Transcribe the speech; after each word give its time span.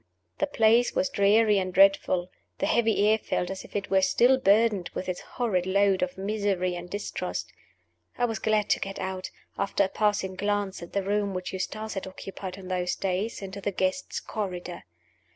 The 0.39 0.47
place 0.47 0.95
was 0.95 1.09
dreary 1.11 1.59
and 1.59 1.71
dreadful; 1.71 2.31
the 2.57 2.65
heavy 2.65 3.07
air 3.07 3.19
felt 3.19 3.51
as 3.51 3.63
if 3.63 3.75
it 3.75 3.91
were 3.91 4.01
still 4.01 4.39
burdened 4.39 4.89
with 4.95 5.07
its 5.07 5.19
horrid 5.21 5.67
load 5.67 6.01
of 6.01 6.17
misery 6.17 6.73
and 6.73 6.89
distrust. 6.89 7.53
I 8.17 8.25
was 8.25 8.39
glad 8.39 8.67
to 8.71 8.79
get 8.79 8.97
out 8.97 9.29
(after 9.59 9.83
a 9.83 9.87
passing 9.89 10.33
glance 10.33 10.81
at 10.81 10.93
the 10.93 11.03
room 11.03 11.35
which 11.35 11.53
Eustace 11.53 11.93
had 11.93 12.07
occupied 12.07 12.57
in 12.57 12.67
those 12.67 12.95
days) 12.95 13.43
into 13.43 13.61
the 13.61 13.71
Guests' 13.71 14.19
Corridor. 14.19 14.85